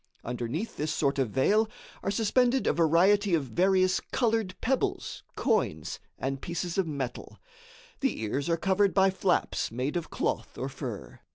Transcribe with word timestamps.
Underneath 0.23 0.77
this 0.77 0.91
sort 0.91 1.19
of 1.19 1.29
veil 1.29 1.69
are 2.01 2.09
suspended 2.09 2.65
a 2.65 2.73
variety 2.73 3.35
of 3.35 3.43
various 3.43 3.99
colored 4.11 4.55
pebbles, 4.59 5.21
coins 5.35 5.99
and 6.17 6.41
pieces 6.41 6.79
of 6.79 6.87
metal. 6.87 7.37
The 7.99 8.21
ears 8.23 8.49
are 8.49 8.57
covered 8.57 8.95
by 8.95 9.11
flaps 9.11 9.69
made 9.71 9.95
of 9.95 10.09
cloth 10.09 10.57
or 10.57 10.69
fur. 10.69 11.19